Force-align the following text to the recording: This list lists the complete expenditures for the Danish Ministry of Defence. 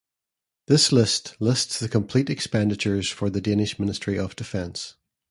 This 0.65 0.91
list 0.91 1.35
lists 1.39 1.79
the 1.79 1.87
complete 1.87 2.31
expenditures 2.31 3.11
for 3.11 3.29
the 3.29 3.39
Danish 3.39 3.77
Ministry 3.77 4.17
of 4.17 4.35
Defence. 4.35 4.95